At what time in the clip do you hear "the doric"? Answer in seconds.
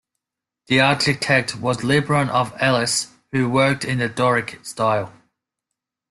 3.99-4.65